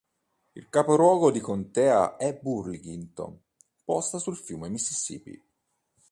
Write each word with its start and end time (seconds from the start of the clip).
Il 0.53 0.67
capoluogo 0.67 1.29
di 1.29 1.39
contea 1.39 2.15
è 2.17 2.33
Burlington 2.35 3.39
posta 3.83 4.17
sul 4.17 4.35
fiume 4.35 4.67
Mississippi. 4.67 5.39